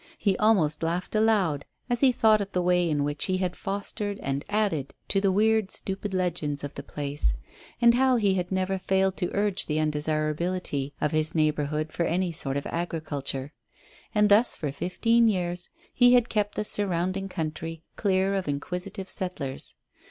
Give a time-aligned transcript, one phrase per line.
[0.17, 4.19] He almost laughed aloud as he thought of the way in which he had fostered
[4.23, 7.33] and added to the weird, stupid legends of the place,
[7.79, 12.31] and how he had never failed to urge the undesirability of his neighbourhood for any
[12.31, 13.53] sort of agriculture.
[14.15, 19.75] And thus for fifteen years he had kept the surrounding country clear of inquisitive settlers.